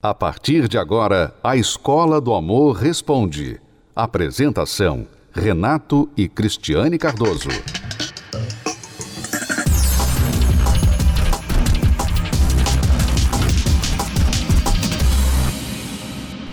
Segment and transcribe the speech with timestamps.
[0.00, 3.60] A partir de agora, a Escola do Amor Responde.
[3.96, 7.48] Apresentação: Renato e Cristiane Cardoso.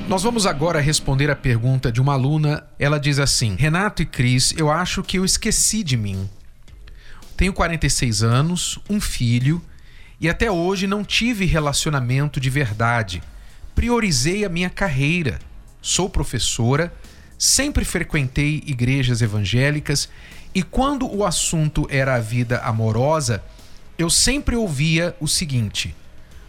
[0.07, 2.65] Nós vamos agora responder a pergunta de uma aluna.
[2.79, 6.27] Ela diz assim: Renato e Cris, eu acho que eu esqueci de mim.
[7.37, 9.61] Tenho 46 anos, um filho
[10.19, 13.21] e até hoje não tive relacionamento de verdade
[13.75, 15.39] priorizei a minha carreira.
[15.81, 16.91] Sou professora,
[17.37, 20.09] sempre frequentei igrejas evangélicas
[20.55, 23.43] e quando o assunto era a vida amorosa,
[23.97, 25.93] eu sempre ouvia o seguinte: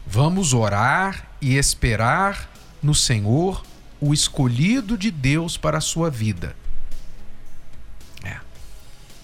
[0.06, 2.48] vamos orar e esperar
[2.80, 3.64] no Senhor
[4.00, 6.54] o escolhido de Deus para a sua vida.
[8.22, 8.36] É.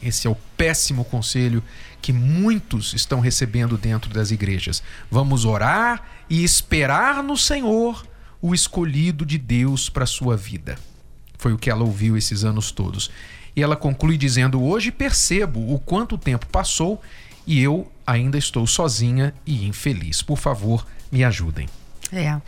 [0.03, 1.63] Esse é o péssimo conselho
[2.03, 4.83] que muitos estão recebendo dentro das igrejas.
[5.09, 8.05] Vamos orar e esperar no Senhor
[8.43, 10.77] o escolhido de Deus para sua vida.
[11.39, 13.11] Foi o que ela ouviu esses anos todos.
[13.55, 17.01] E ela conclui dizendo: Hoje percebo o quanto tempo passou
[17.47, 20.23] e eu ainda estou sozinha e infeliz.
[20.23, 21.69] Por favor, me ajudem.
[22.13, 22.41] É.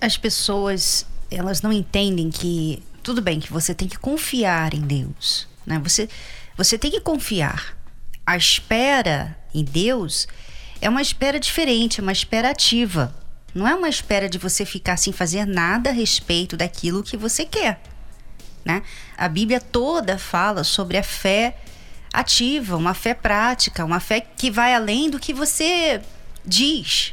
[0.00, 5.48] As pessoas, elas não entendem que tudo bem que você tem que confiar em Deus,
[5.66, 5.80] né?
[5.82, 6.08] Você
[6.56, 7.79] você tem que confiar
[8.30, 10.28] a espera em Deus
[10.80, 13.12] é uma espera diferente, é uma espera ativa.
[13.52, 17.44] Não é uma espera de você ficar sem fazer nada a respeito daquilo que você
[17.44, 17.82] quer.
[18.64, 18.84] Né?
[19.18, 21.56] A Bíblia toda fala sobre a fé
[22.12, 26.00] ativa, uma fé prática, uma fé que vai além do que você
[26.46, 27.12] diz.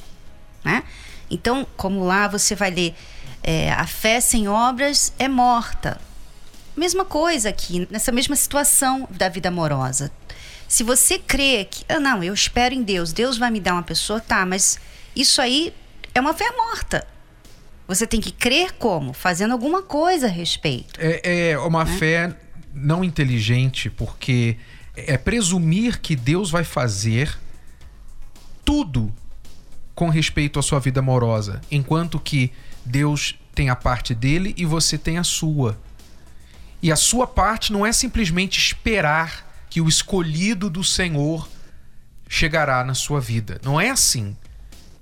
[0.63, 0.83] Né?
[1.31, 2.95] Então, como lá você vai ler,
[3.41, 5.99] é, a fé sem obras é morta.
[6.75, 10.11] Mesma coisa aqui, nessa mesma situação da vida amorosa.
[10.67, 13.83] Se você crê que, ah, não, eu espero em Deus, Deus vai me dar uma
[13.83, 14.79] pessoa, tá, mas
[15.15, 15.73] isso aí
[16.13, 17.07] é uma fé morta.
[17.87, 19.13] Você tem que crer como?
[19.13, 20.99] Fazendo alguma coisa a respeito.
[20.99, 21.97] É, é uma né?
[21.97, 22.35] fé
[22.73, 24.57] não inteligente, porque
[24.95, 27.37] é presumir que Deus vai fazer
[28.65, 29.13] tudo
[29.95, 32.51] com respeito à sua vida amorosa, enquanto que
[32.85, 35.79] Deus tem a parte dele e você tem a sua.
[36.81, 41.47] E a sua parte não é simplesmente esperar que o escolhido do Senhor
[42.27, 43.59] chegará na sua vida.
[43.63, 44.35] Não é assim.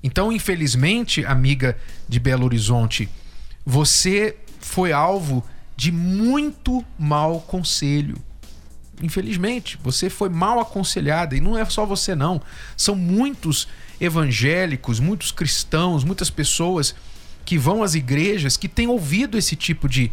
[0.04, 1.78] Então, infelizmente, amiga
[2.08, 3.10] de Belo Horizonte,
[3.66, 5.44] você foi alvo
[5.76, 8.16] de muito mau conselho.
[9.02, 12.42] Infelizmente, você foi mal aconselhada e não é só você não.
[12.78, 13.68] São muitos
[14.00, 16.96] evangélicos, muitos cristãos, muitas pessoas
[17.44, 20.12] que vão às igrejas que têm ouvido esse tipo de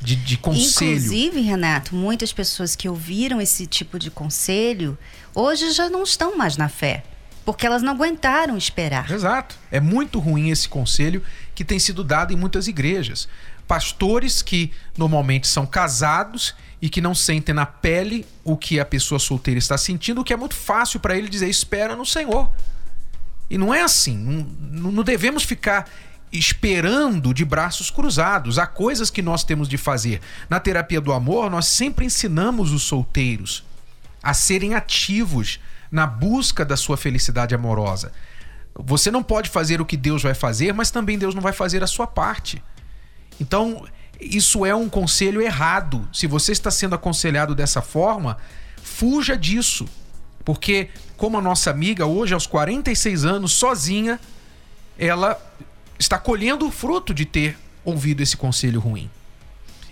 [0.00, 0.92] de, de conselho.
[0.92, 4.98] Inclusive, Renato, muitas pessoas que ouviram esse tipo de conselho
[5.34, 7.04] hoje já não estão mais na fé.
[7.44, 9.10] Porque elas não aguentaram esperar.
[9.10, 9.56] Exato.
[9.70, 11.22] É muito ruim esse conselho
[11.54, 13.28] que tem sido dado em muitas igrejas.
[13.66, 19.18] Pastores que normalmente são casados e que não sentem na pele o que a pessoa
[19.18, 22.50] solteira está sentindo, o que é muito fácil para ele dizer: espera no Senhor.
[23.48, 24.16] E não é assim.
[24.16, 25.90] Não, não devemos ficar
[26.32, 28.58] esperando de braços cruzados.
[28.58, 30.20] Há coisas que nós temos de fazer.
[30.48, 33.64] Na terapia do amor, nós sempre ensinamos os solteiros
[34.22, 35.58] a serem ativos
[35.90, 38.12] na busca da sua felicidade amorosa.
[38.74, 41.82] Você não pode fazer o que Deus vai fazer, mas também Deus não vai fazer
[41.82, 42.62] a sua parte.
[43.40, 43.84] Então,
[44.20, 46.08] isso é um conselho errado.
[46.12, 48.36] Se você está sendo aconselhado dessa forma,
[48.82, 49.86] fuja disso.
[50.44, 54.20] Porque, como a nossa amiga, hoje, aos 46 anos, sozinha,
[54.98, 55.40] ela
[56.00, 59.10] está colhendo o fruto de ter ouvido esse conselho ruim.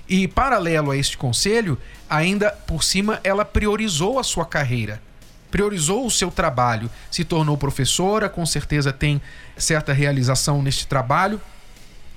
[0.09, 5.03] E paralelo a este conselho, ainda por cima ela priorizou a sua carreira,
[5.51, 9.21] priorizou o seu trabalho, se tornou professora, com certeza tem
[9.55, 11.39] certa realização neste trabalho,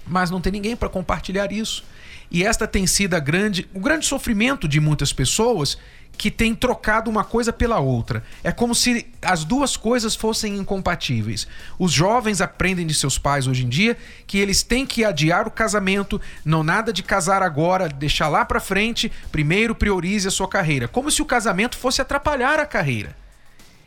[0.07, 1.83] mas não tem ninguém para compartilhar isso.
[2.31, 5.77] E esta tem sido a grande, o grande sofrimento de muitas pessoas
[6.21, 8.23] que têm trocado uma coisa pela outra.
[8.43, 11.47] É como se as duas coisas fossem incompatíveis.
[11.79, 15.51] Os jovens aprendem de seus pais hoje em dia que eles têm que adiar o
[15.51, 20.87] casamento, não nada de casar agora, deixar lá para frente, primeiro priorize a sua carreira,
[20.87, 23.17] como se o casamento fosse atrapalhar a carreira.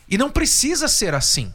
[0.09, 1.55] E não precisa ser assim.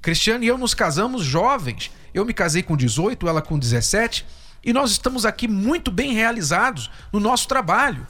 [0.00, 1.90] Cristiano e eu nos casamos jovens.
[2.14, 4.24] Eu me casei com 18, ela com 17,
[4.62, 8.06] e nós estamos aqui muito bem realizados no nosso trabalho.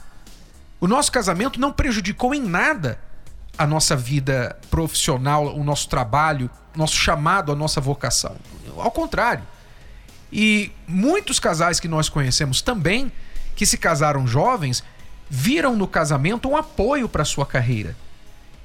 [0.79, 2.99] O nosso casamento não prejudicou em nada
[3.57, 8.35] a nossa vida profissional, o nosso trabalho, nosso chamado, a nossa vocação.
[8.77, 9.43] Ao contrário.
[10.31, 13.11] E muitos casais que nós conhecemos também,
[13.55, 14.83] que se casaram jovens,
[15.29, 17.95] viram no casamento um apoio para sua carreira.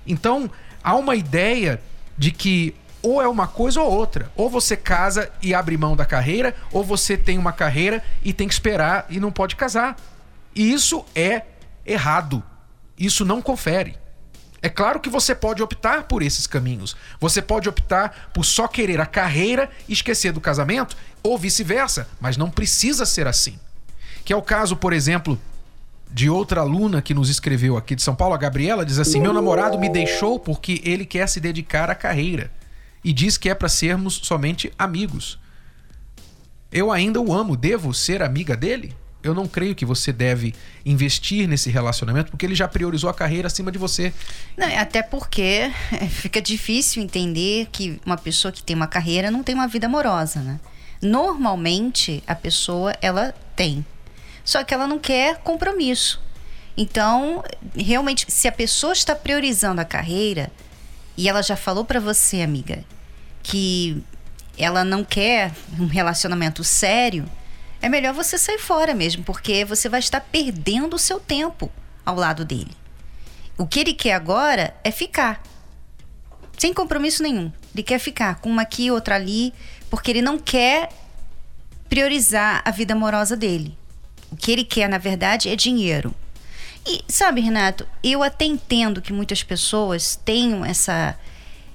[0.06, 0.50] Então,
[0.82, 1.80] há uma ideia
[2.18, 4.30] de que ou é uma coisa ou outra.
[4.36, 8.46] Ou você casa e abre mão da carreira, ou você tem uma carreira e tem
[8.46, 9.96] que esperar e não pode casar.
[10.54, 11.42] E isso é
[11.84, 12.42] errado.
[12.98, 13.96] Isso não confere.
[14.60, 16.94] É claro que você pode optar por esses caminhos.
[17.18, 22.36] Você pode optar por só querer a carreira e esquecer do casamento, ou vice-versa, mas
[22.36, 23.58] não precisa ser assim.
[24.24, 25.40] Que é o caso, por exemplo,
[26.12, 29.32] de outra aluna que nos escreveu aqui de São Paulo, a Gabriela, diz assim: Meu
[29.32, 32.52] namorado me deixou porque ele quer se dedicar à carreira
[33.02, 35.40] e diz que é para sermos somente amigos.
[36.70, 38.94] Eu ainda o amo, devo ser amiga dele?
[39.22, 40.54] Eu não creio que você deve
[40.84, 44.12] investir nesse relacionamento porque ele já priorizou a carreira acima de você.
[44.56, 45.70] Não, até porque
[46.10, 50.40] fica difícil entender que uma pessoa que tem uma carreira não tem uma vida amorosa,
[50.40, 50.58] né?
[51.00, 53.84] Normalmente a pessoa ela tem,
[54.44, 56.20] só que ela não quer compromisso.
[56.76, 57.44] Então,
[57.76, 60.50] realmente, se a pessoa está priorizando a carreira
[61.16, 62.84] e ela já falou para você, amiga,
[63.42, 64.02] que
[64.56, 67.26] ela não quer um relacionamento sério,
[67.82, 71.70] é melhor você sair fora mesmo, porque você vai estar perdendo o seu tempo
[72.06, 72.70] ao lado dele.
[73.58, 75.42] O que ele quer agora é ficar.
[76.56, 77.52] Sem compromisso nenhum.
[77.74, 79.52] Ele quer ficar com uma aqui, outra ali,
[79.90, 80.90] porque ele não quer
[81.88, 83.76] priorizar a vida amorosa dele.
[84.30, 86.14] O que ele quer, na verdade, é dinheiro.
[86.86, 91.18] E sabe, Renato, eu até entendo que muitas pessoas tenham essa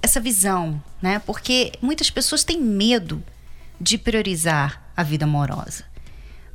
[0.02, 1.20] essa visão, né?
[1.26, 3.22] Porque muitas pessoas têm medo
[3.80, 5.87] de priorizar a vida amorosa.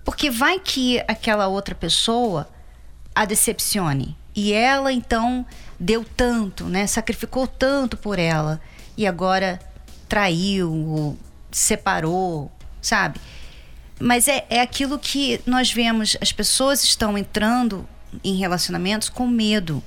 [0.04, 2.49] Porque vai que aquela outra pessoa
[3.14, 4.16] a decepcione.
[4.34, 5.44] E ela então
[5.78, 6.87] deu tanto, né?
[6.87, 8.60] Sacrificou tanto por ela
[8.96, 9.60] e agora
[10.08, 11.16] traiu,
[11.50, 12.50] separou,
[12.81, 13.20] sabe?
[14.00, 17.87] Mas é, é aquilo que nós vemos, as pessoas estão entrando
[18.25, 19.82] em relacionamentos com medo.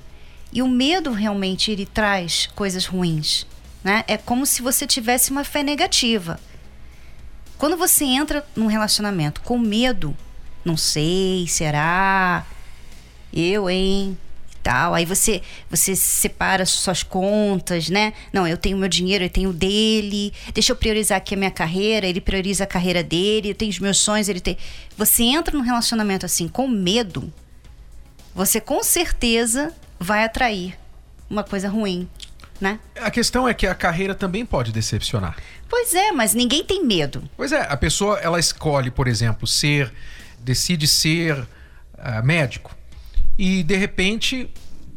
[0.54, 3.46] E o medo realmente ele traz coisas ruins,
[3.84, 4.04] né?
[4.08, 6.40] É como se você tivesse uma fé negativa.
[7.58, 10.16] Quando você entra num relacionamento com medo,
[10.64, 12.46] não sei, será?
[13.32, 14.18] Eu, hein?
[14.52, 14.94] E tal.
[14.94, 18.14] Aí você você separa suas contas, né?
[18.34, 20.34] Não, eu tenho meu dinheiro, eu tenho dele.
[20.54, 23.80] Deixa eu priorizar aqui a minha carreira, ele prioriza a carreira dele, eu tenho os
[23.80, 24.58] meus sonhos, ele tem.
[24.98, 27.32] Você entra num relacionamento assim com medo,
[28.34, 30.78] você com certeza vai atrair
[31.30, 32.08] uma coisa ruim
[32.60, 32.80] né?
[33.00, 35.36] A questão é que a carreira também pode decepcionar.
[35.70, 37.24] Pois é, mas ninguém tem medo.
[37.36, 39.92] Pois é, a pessoa ela escolhe, por exemplo, ser,
[40.40, 42.76] decide ser uh, médico
[43.38, 44.50] e de repente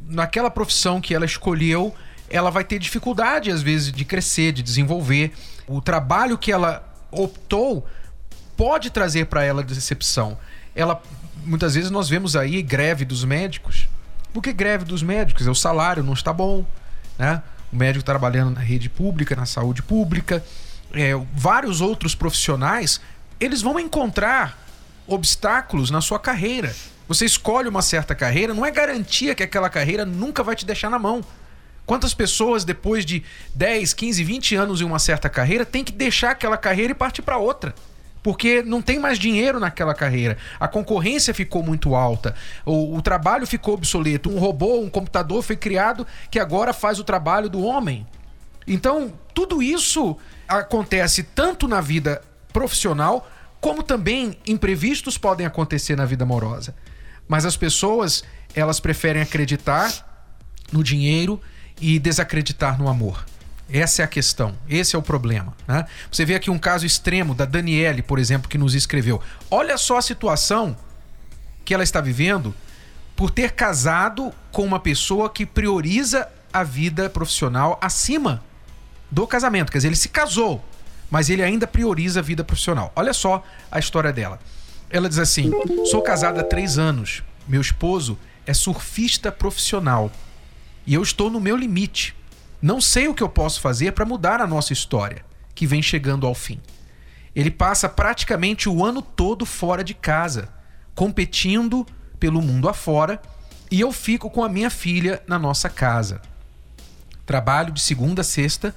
[0.09, 1.95] naquela profissão que ela escolheu,
[2.31, 5.33] ela vai ter dificuldade às vezes de crescer, de desenvolver.
[5.67, 7.87] O trabalho que ela optou
[8.57, 10.39] pode trazer para ela decepção.
[10.75, 11.03] Ela
[11.45, 13.89] muitas vezes nós vemos aí greve dos médicos.
[14.33, 15.47] Por que greve dos médicos?
[15.47, 16.65] É o salário não está bom
[17.19, 17.43] né?
[17.73, 20.43] O médico trabalhando na rede pública, na saúde pública,
[20.93, 23.01] é, vários outros profissionais,
[23.39, 24.59] eles vão encontrar
[25.07, 26.75] obstáculos na sua carreira.
[27.07, 30.91] Você escolhe uma certa carreira, não é garantia que aquela carreira nunca vai te deixar
[30.91, 31.23] na mão.
[31.87, 33.23] Quantas pessoas, depois de
[33.55, 37.23] 10, 15, 20 anos em uma certa carreira, têm que deixar aquela carreira e partir
[37.23, 37.75] para outra?
[38.29, 40.37] Porque não tem mais dinheiro naquela carreira.
[40.61, 44.29] A concorrência ficou muito alta, o, o, trabalho ficou obsoleto.
[44.29, 48.07] Um robô, um computador foi criado que agora faz o trabalho do homem.
[48.67, 50.15] Então, tudo isso
[50.47, 52.21] acontece tanto na vida
[52.53, 53.27] profissional,
[53.63, 56.75] como também imprevistos podem acontecer na vida amorosa.
[57.27, 58.23] Mas as pessoas,
[58.55, 60.23] elas preferem acreditar
[60.71, 61.41] no dinheiro
[61.81, 63.25] e desacreditar no amor.
[63.71, 65.55] Essa é a questão, esse é o problema.
[65.67, 65.85] Né?
[66.11, 69.21] Você vê aqui um caso extremo da Daniele, por exemplo, que nos escreveu.
[69.51, 70.77] Olha só a situação
[71.65, 72.55] que ela está vivendo
[73.15, 78.43] por ter casado com uma pessoa que prioriza a vida profissional acima
[79.11, 79.71] do casamento.
[79.71, 80.65] Quer dizer, ele se casou,
[81.11, 82.93] mas ele ainda prioriza a vida profissional.
[82.97, 84.39] Olha só a história dela.
[84.89, 85.51] Ela diz assim:
[85.91, 87.23] sou casada há três anos.
[87.47, 90.11] Meu esposo é surfista profissional
[90.87, 92.17] e eu estou no meu limite.
[92.61, 95.25] Não sei o que eu posso fazer para mudar a nossa história,
[95.55, 96.61] que vem chegando ao fim.
[97.35, 100.49] Ele passa praticamente o ano todo fora de casa,
[100.95, 101.87] competindo
[102.19, 103.23] pelo mundo afora,
[103.71, 106.21] e eu fico com a minha filha na nossa casa.
[107.25, 108.75] Trabalho de segunda a sexta,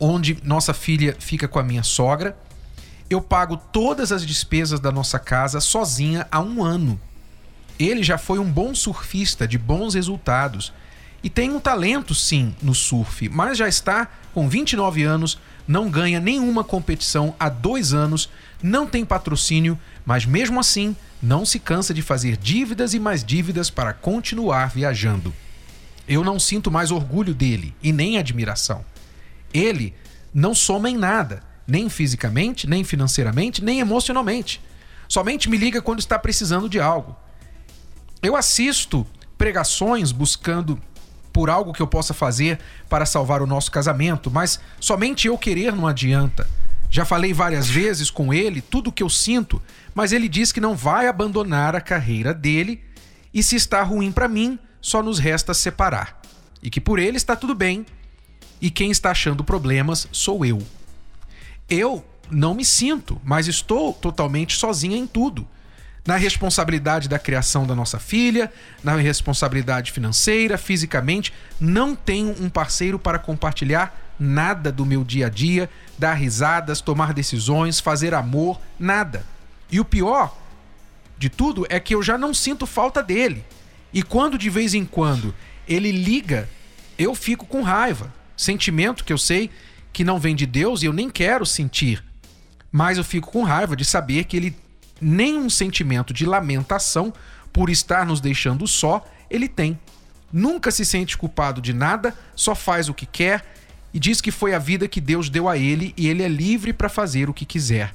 [0.00, 2.34] onde nossa filha fica com a minha sogra.
[3.10, 6.98] Eu pago todas as despesas da nossa casa sozinha há um ano.
[7.78, 10.72] Ele já foi um bom surfista de bons resultados
[11.22, 15.38] e tem um talento, sim, no surf, mas já está com 29 anos,
[15.68, 18.28] não ganha nenhuma competição há dois anos,
[18.62, 23.70] não tem patrocínio, mas mesmo assim não se cansa de fazer dívidas e mais dívidas
[23.70, 25.32] para continuar viajando.
[26.08, 28.84] Eu não sinto mais orgulho dele e nem admiração.
[29.54, 29.94] Ele
[30.34, 34.60] não soma em nada, nem fisicamente, nem financeiramente, nem emocionalmente.
[35.08, 37.16] Somente me liga quando está precisando de algo.
[38.20, 39.06] Eu assisto
[39.38, 40.80] pregações buscando
[41.32, 42.58] por algo que eu possa fazer
[42.88, 46.48] para salvar o nosso casamento, mas somente eu querer não adianta.
[46.90, 49.62] Já falei várias vezes com ele tudo o que eu sinto,
[49.94, 52.82] mas ele diz que não vai abandonar a carreira dele
[53.32, 56.20] e se está ruim para mim, só nos resta separar.
[56.62, 57.86] E que por ele está tudo bem
[58.60, 60.58] e quem está achando problemas sou eu.
[61.68, 65.48] Eu não me sinto, mas estou totalmente sozinha em tudo
[66.04, 71.32] na responsabilidade da criação da nossa filha, na responsabilidade financeira, fisicamente.
[71.60, 77.12] Não tenho um parceiro para compartilhar nada do meu dia a dia, dar risadas, tomar
[77.12, 79.24] decisões, fazer amor, nada.
[79.70, 80.36] E o pior
[81.16, 83.44] de tudo é que eu já não sinto falta dele.
[83.92, 85.34] E quando de vez em quando
[85.68, 86.48] ele liga,
[86.98, 88.12] eu fico com raiva.
[88.36, 89.50] Sentimento que eu sei
[89.92, 92.02] que não vem de Deus e eu nem quero sentir.
[92.70, 94.56] Mas eu fico com raiva de saber que ele
[95.02, 97.12] nenhum sentimento de lamentação
[97.52, 99.78] por estar nos deixando só ele tem.
[100.32, 103.44] Nunca se sente culpado de nada, só faz o que quer
[103.92, 106.72] e diz que foi a vida que Deus deu a ele e ele é livre
[106.72, 107.94] para fazer o que quiser.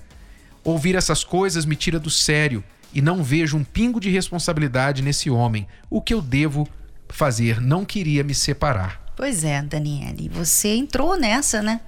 [0.64, 5.30] Ouvir essas coisas me tira do sério e não vejo um pingo de responsabilidade nesse
[5.30, 5.68] homem.
[5.90, 6.68] O que eu devo
[7.10, 7.60] fazer?
[7.60, 9.02] Não queria me separar.
[9.16, 11.82] Pois é, Daniele, você entrou nessa, né?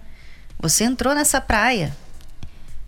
[0.60, 1.96] Você entrou nessa praia.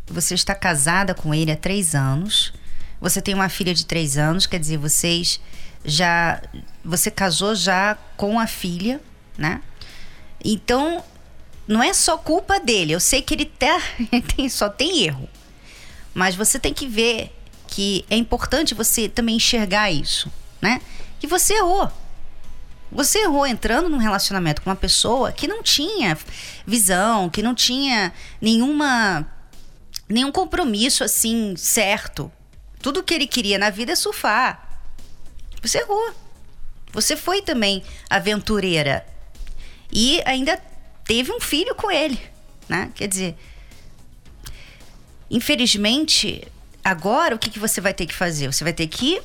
[0.08, 2.54] Você está casada com ele há três anos.
[3.00, 5.40] Você tem uma filha de três anos, quer dizer, vocês
[5.84, 6.42] já.
[6.84, 9.02] Você casou já com a filha,
[9.38, 9.62] né?
[10.44, 11.04] Então,
[11.68, 12.94] não é só culpa dele.
[12.94, 13.82] Eu sei que ele tá,
[14.36, 15.28] tem, só tem erro.
[16.14, 17.34] Mas você tem que ver
[17.68, 20.32] que é importante você também enxergar isso,
[20.62, 20.82] né?
[21.20, 21.90] Que você errou.
[22.92, 26.18] Você errou entrando num relacionamento com uma pessoa que não tinha
[26.68, 29.26] visão, que não tinha nenhuma
[30.12, 32.32] nenhum compromisso assim certo.
[32.82, 34.84] Tudo que ele queria na vida é surfar.
[35.62, 36.14] Você errou.
[36.92, 39.06] Você foi também aventureira.
[39.92, 40.60] E ainda
[41.06, 42.20] teve um filho com ele,
[42.68, 42.92] né?
[42.96, 43.36] Quer dizer,
[45.30, 46.48] infelizmente,
[46.84, 48.52] agora o que, que você vai ter que fazer?
[48.52, 49.22] Você vai ter que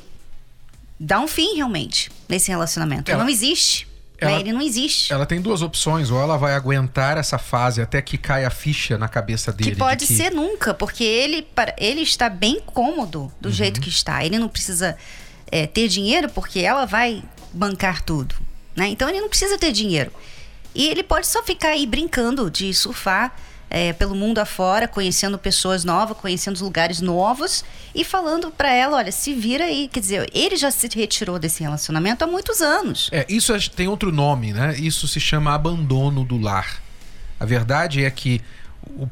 [0.99, 3.11] dar um fim realmente nesse relacionamento.
[3.11, 3.23] Ela...
[3.23, 3.89] Não existe.
[4.19, 5.13] Ela, ele não existe.
[5.13, 8.97] Ela tem duas opções, ou ela vai aguentar essa fase até que caia a ficha
[8.97, 9.73] na cabeça dele.
[9.73, 10.17] Que pode de que...
[10.17, 11.47] ser nunca, porque ele,
[11.77, 13.55] ele está bem cômodo do uhum.
[13.55, 14.25] jeito que está.
[14.25, 14.97] Ele não precisa
[15.51, 18.35] é, ter dinheiro porque ela vai bancar tudo.
[18.75, 18.89] Né?
[18.89, 20.11] Então ele não precisa ter dinheiro.
[20.75, 23.35] E ele pode só ficar aí brincando de surfar
[23.69, 29.13] é, pelo mundo afora, conhecendo pessoas novas, conhecendo lugares novos e falando para ela, olha,
[29.13, 29.89] se vira aí.
[29.89, 33.09] Quer dizer, ele já se retirou desse relacionamento há muitos anos.
[33.13, 34.77] É, isso tem outro nome, né?
[34.79, 36.81] Isso se chama abandono do lar.
[37.39, 38.41] A verdade é que,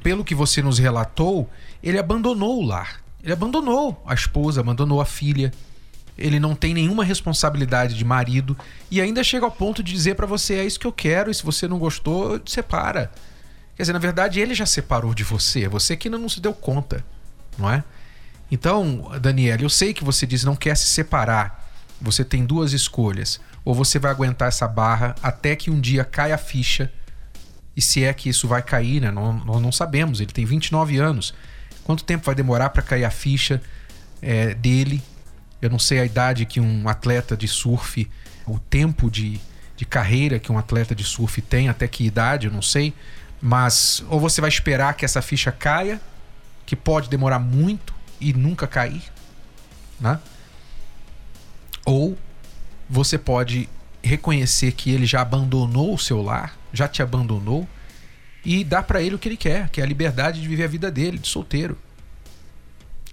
[0.02, 1.49] pelo que você nos relatou,
[1.82, 3.00] ele abandonou o lar.
[3.23, 5.52] Ele abandonou a esposa, abandonou a filha.
[6.16, 8.56] Ele não tem nenhuma responsabilidade de marido
[8.88, 11.34] e ainda chega ao ponto de dizer para você: é isso que eu quero, e
[11.34, 13.11] se você não gostou, separa.
[13.76, 16.40] Quer dizer, na verdade, ele já separou de você, é você que ainda não se
[16.40, 17.04] deu conta,
[17.59, 17.83] não é?
[18.50, 21.73] Então, Daniela, eu sei que você diz não quer se separar.
[22.00, 23.40] Você tem duas escolhas.
[23.64, 26.93] Ou você vai aguentar essa barra até que um dia caia a ficha.
[27.76, 29.11] E se é que isso vai cair, né?
[29.11, 30.21] Nós não sabemos.
[30.21, 31.35] Ele tem 29 anos.
[31.83, 33.61] Quanto tempo vai demorar para cair a ficha
[34.23, 35.02] é, dele?
[35.61, 38.09] Eu não sei a idade que um atleta de surf,
[38.47, 39.40] o tempo de,
[39.76, 42.95] de carreira que um atleta de surf tem, até que idade, eu não sei.
[43.46, 46.00] Mas ou você vai esperar que essa ficha caia,
[46.64, 49.02] que pode demorar muito e nunca cair,
[50.00, 50.18] né?
[51.84, 52.16] Ou
[52.88, 53.68] você pode
[54.02, 57.68] reconhecer que ele já abandonou o seu lar, já te abandonou
[58.42, 60.68] e dar para ele o que ele quer, que é a liberdade de viver a
[60.68, 61.76] vida dele, de solteiro.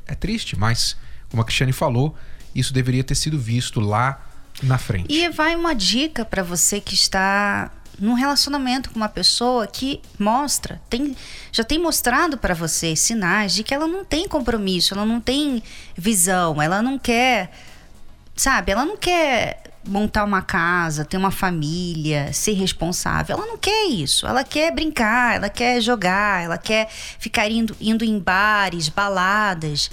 [0.07, 0.95] É triste, mas
[1.29, 2.15] como a Cristiane falou,
[2.55, 4.25] isso deveria ter sido visto lá
[4.63, 5.13] na frente.
[5.13, 7.69] E vai uma dica para você que está
[8.01, 11.15] num relacionamento com uma pessoa que mostra, tem,
[11.51, 15.61] já tem mostrado para você sinais de que ela não tem compromisso, ela não tem
[15.95, 17.51] visão, ela não quer,
[18.35, 23.35] sabe, ela não quer montar uma casa, ter uma família, ser responsável.
[23.35, 24.27] Ela não quer isso.
[24.27, 29.89] Ela quer brincar, ela quer jogar, ela quer ficar indo, indo em bares, baladas.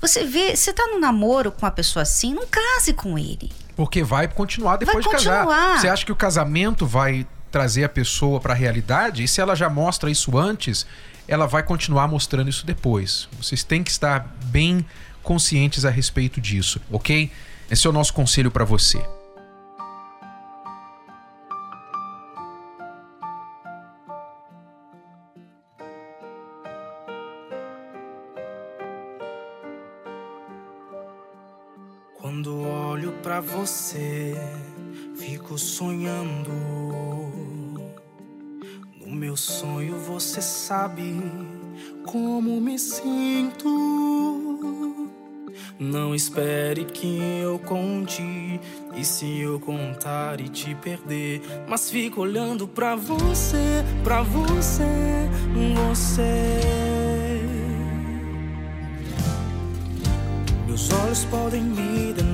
[0.00, 3.50] Você vê, você tá no namoro com uma pessoa assim, não case com ele.
[3.76, 5.46] Porque vai continuar depois vai de continuar.
[5.46, 5.80] casar.
[5.80, 9.22] Você acha que o casamento vai trazer a pessoa para a realidade?
[9.22, 10.86] E se ela já mostra isso antes,
[11.26, 13.28] ela vai continuar mostrando isso depois.
[13.40, 14.84] Vocês têm que estar bem
[15.22, 17.30] conscientes a respeito disso, ok?
[17.70, 19.02] Esse é o nosso conselho para você.
[33.04, 34.34] Olho para você,
[35.16, 36.50] fico sonhando.
[39.04, 41.20] No meu sonho você sabe
[42.06, 43.68] como me sinto.
[45.78, 48.22] Não espere que eu conte.
[48.96, 54.84] E se eu contar e te perder, mas fico olhando pra você, pra você,
[55.90, 56.60] você.
[60.66, 62.33] Meus olhos podem me denunciar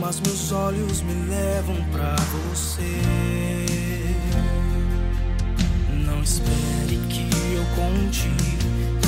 [0.00, 3.00] Mas meus olhos me levam pra você.
[5.90, 8.30] Não espere que eu conte.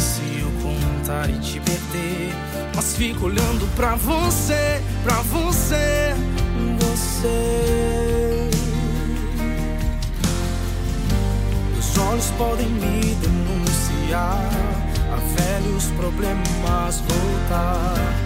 [0.01, 2.33] Se eu contar e te perder,
[2.75, 6.15] mas fico olhando pra você, pra você,
[6.81, 8.51] você.
[11.73, 14.49] Meus olhos podem me denunciar
[15.13, 18.26] a velhos problemas voltar.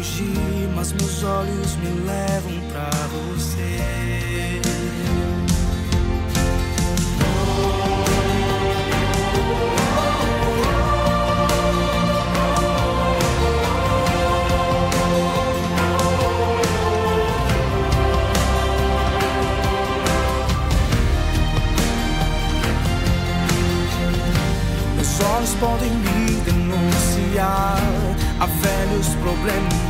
[0.00, 4.60] fugir, mas meus olhos me levam pra você.
[24.96, 27.76] Meus olhos podem me denunciar
[28.40, 29.89] a velhos problemas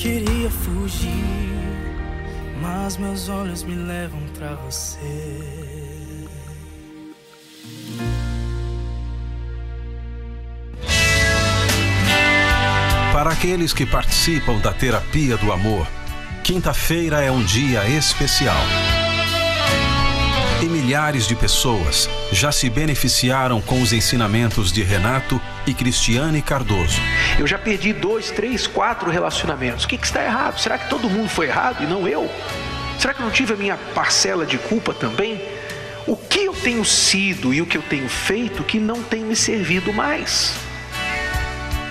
[0.00, 1.10] Queria fugir,
[2.62, 4.96] mas meus olhos me levam pra você.
[13.12, 15.86] Para aqueles que participam da terapia do amor,
[16.42, 18.56] quinta-feira é um dia especial.
[20.62, 27.00] E milhares de pessoas já se beneficiaram com os ensinamentos de Renato e Cristiane Cardoso.
[27.38, 29.86] Eu já perdi dois, três, quatro relacionamentos.
[29.86, 30.58] O que, que está errado?
[30.58, 32.30] Será que todo mundo foi errado e não eu?
[32.98, 35.40] Será que eu não tive a minha parcela de culpa também?
[36.06, 39.34] O que eu tenho sido e o que eu tenho feito que não tem me
[39.34, 40.52] servido mais?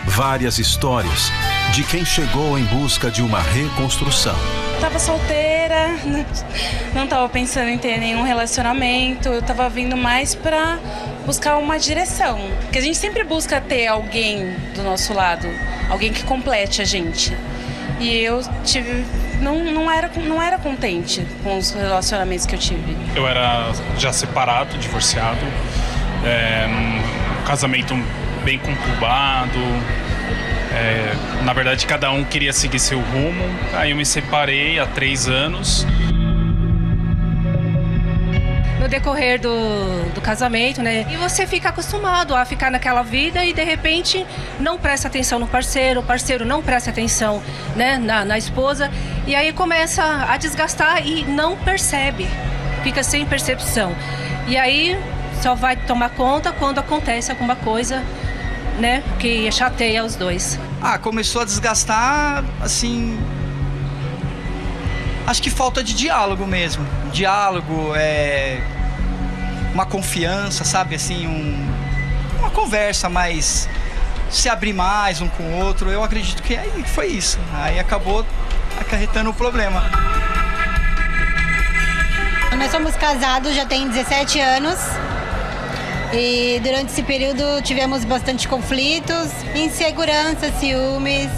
[0.05, 1.31] Várias histórias
[1.73, 4.35] de quem chegou em busca de uma reconstrução.
[4.79, 4.99] Tava
[5.69, 6.25] solteira,
[6.93, 10.79] não tava pensando em ter nenhum relacionamento, eu tava vindo mais pra
[11.25, 12.39] buscar uma direção.
[12.61, 15.47] Porque a gente sempre busca ter alguém do nosso lado,
[15.89, 17.35] alguém que complete a gente.
[17.99, 19.05] E eu tive.
[19.41, 22.97] Não, não, era, não era contente com os relacionamentos que eu tive.
[23.15, 25.39] Eu era já separado, divorciado,
[26.25, 27.93] é, um casamento
[28.43, 29.59] bem conturbado.
[30.71, 33.43] É, na verdade, cada um queria seguir seu rumo.
[33.73, 35.85] Aí eu me separei há três anos.
[38.79, 41.05] no decorrer do, do casamento, né?
[41.11, 44.25] E você fica acostumado a ficar naquela vida e de repente
[44.57, 47.43] não presta atenção no parceiro, o parceiro não presta atenção
[47.75, 48.89] né, na, na esposa,
[49.27, 52.25] e aí começa a desgastar e não percebe,
[52.81, 53.93] fica sem percepção.
[54.47, 54.97] E aí
[55.41, 58.01] só vai tomar conta quando acontece alguma coisa,
[58.79, 60.59] né, que chateia os dois.
[60.81, 63.19] Ah, começou a desgastar, assim.
[65.27, 66.85] Acho que falta de diálogo mesmo.
[67.11, 68.59] Diálogo, é.
[69.73, 70.95] Uma confiança, sabe?
[70.95, 72.39] Assim, um.
[72.39, 73.69] uma conversa mais
[74.29, 75.89] se abrir mais um com o outro.
[75.89, 77.37] Eu acredito que aí foi isso.
[77.53, 78.25] Aí acabou
[78.79, 79.83] acarretando o problema.
[82.57, 84.77] Nós somos casados já tem 17 anos.
[86.11, 91.29] E durante esse período tivemos bastante conflitos, insegurança, ciúmes.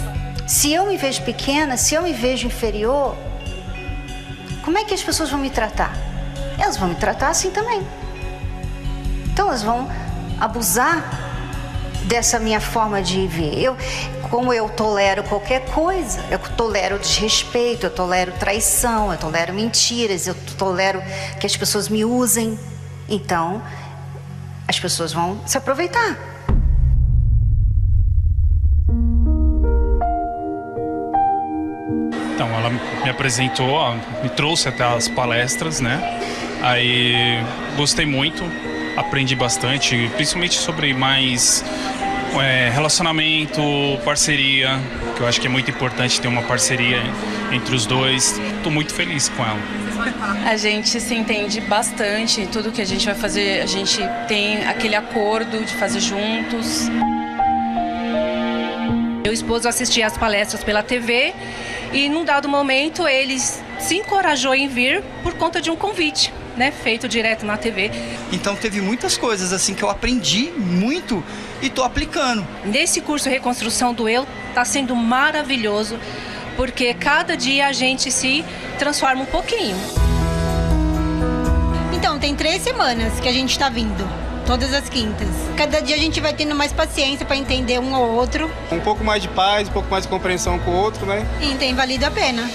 [0.46, 3.14] Se eu me vejo pequena, se eu me vejo inferior,
[4.64, 5.94] como é que as pessoas vão me tratar?
[6.58, 7.86] Elas vão me tratar assim também.
[9.26, 9.90] Então elas vão
[10.40, 11.04] abusar
[12.04, 13.62] dessa minha forma de ver.
[13.62, 13.76] Eu,
[14.30, 20.34] como eu tolero qualquer coisa, eu tolero desrespeito, eu tolero traição, eu tolero mentiras, eu
[20.56, 21.02] tolero
[21.38, 22.58] que as pessoas me usem.
[23.08, 23.62] Então,
[24.72, 26.16] as pessoas vão se aproveitar.
[32.34, 36.00] Então, ela me apresentou, me trouxe até as palestras, né?
[36.62, 37.44] Aí
[37.76, 38.42] gostei muito,
[38.96, 41.62] aprendi bastante, principalmente sobre mais
[42.40, 43.60] é, relacionamento,
[44.04, 44.80] parceria,
[45.14, 47.02] que eu acho que é muito importante ter uma parceria
[47.50, 48.38] entre os dois.
[48.56, 49.81] Estou muito feliz com ela.
[50.46, 54.96] A gente se entende bastante, tudo que a gente vai fazer, a gente tem aquele
[54.96, 56.88] acordo de fazer juntos.
[59.22, 61.32] Meu esposo assistia às palestras pela TV
[61.92, 66.32] e num dado momento ele se encorajou em vir por conta de um convite.
[66.54, 67.90] Né, feito direto na TV.
[68.30, 71.24] Então teve muitas coisas assim que eu aprendi muito
[71.62, 72.46] e tô aplicando.
[72.62, 75.98] Nesse curso Reconstrução do Eu está sendo maravilhoso,
[76.56, 78.44] porque cada dia a gente se
[78.78, 79.76] transforma um pouquinho.
[81.92, 84.08] Então, tem três semanas que a gente está vindo.
[84.44, 85.28] Todas as quintas.
[85.56, 88.50] Cada dia a gente vai tendo mais paciência para entender um ao outro.
[88.72, 91.24] Um pouco mais de paz, um pouco mais de compreensão com o outro, né?
[91.40, 92.50] E tem valido a pena.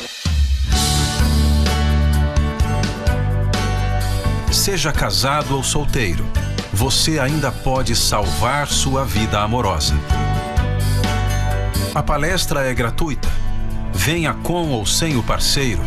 [4.52, 6.26] Seja casado ou solteiro,
[6.74, 9.96] você ainda pode salvar sua vida amorosa.
[11.96, 13.47] A palestra é gratuita.
[14.08, 15.84] Venha com ou sem o parceiro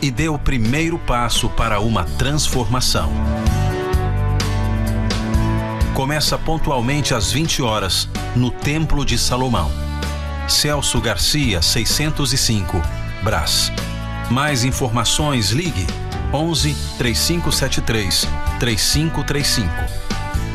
[0.00, 3.10] e dê o primeiro passo para uma transformação.
[5.92, 9.72] Começa pontualmente às 20 horas no Templo de Salomão.
[10.46, 12.80] Celso Garcia, 605,
[13.24, 13.72] Brás.
[14.30, 15.84] Mais informações, ligue
[16.32, 18.28] 11 3573
[18.60, 19.68] 3535.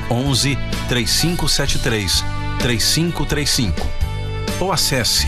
[0.10, 2.24] 11 3573
[2.62, 3.88] 3535.
[4.62, 5.28] Ou acesse